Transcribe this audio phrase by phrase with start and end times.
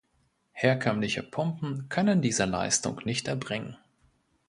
[0.53, 3.77] Herkömmliche Pumpen können diese Leistung nicht erbringen.